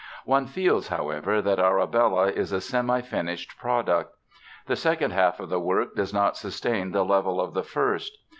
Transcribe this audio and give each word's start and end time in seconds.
One 0.25 0.47
feels, 0.47 0.87
however, 0.87 1.43
that 1.43 1.59
Arabella 1.59 2.31
is 2.31 2.51
a 2.51 2.59
semi 2.59 3.01
finished 3.01 3.55
product. 3.59 4.15
The 4.65 4.75
second 4.75 5.11
half 5.11 5.39
of 5.39 5.49
the 5.49 5.59
work 5.59 5.93
does 5.93 6.11
not 6.11 6.35
sustain 6.37 6.89
the 6.91 7.05
level 7.05 7.39
of 7.39 7.53
the 7.53 7.61
first. 7.61 8.11